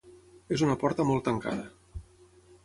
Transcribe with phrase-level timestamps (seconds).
[0.55, 1.69] És una porta molt tancada.